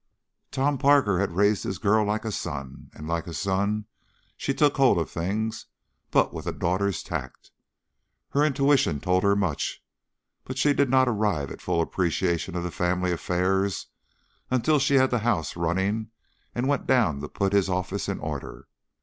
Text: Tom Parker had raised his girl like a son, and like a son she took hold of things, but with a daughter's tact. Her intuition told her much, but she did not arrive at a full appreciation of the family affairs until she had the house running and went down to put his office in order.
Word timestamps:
Tom 0.49 0.79
Parker 0.79 1.19
had 1.19 1.35
raised 1.35 1.63
his 1.63 1.77
girl 1.77 2.03
like 2.07 2.25
a 2.25 2.31
son, 2.31 2.89
and 2.95 3.07
like 3.07 3.27
a 3.27 3.35
son 3.35 3.85
she 4.35 4.51
took 4.51 4.77
hold 4.77 4.97
of 4.97 5.11
things, 5.11 5.67
but 6.09 6.33
with 6.33 6.47
a 6.47 6.51
daughter's 6.51 7.03
tact. 7.03 7.51
Her 8.29 8.43
intuition 8.43 8.99
told 8.99 9.21
her 9.21 9.35
much, 9.35 9.83
but 10.43 10.57
she 10.57 10.73
did 10.73 10.89
not 10.89 11.07
arrive 11.07 11.51
at 11.51 11.59
a 11.61 11.63
full 11.63 11.81
appreciation 11.83 12.55
of 12.55 12.63
the 12.63 12.71
family 12.71 13.11
affairs 13.11 13.89
until 14.49 14.79
she 14.79 14.95
had 14.95 15.11
the 15.11 15.19
house 15.19 15.55
running 15.55 16.09
and 16.55 16.67
went 16.67 16.87
down 16.87 17.21
to 17.21 17.29
put 17.29 17.53
his 17.53 17.69
office 17.69 18.09
in 18.09 18.19
order. 18.21 18.67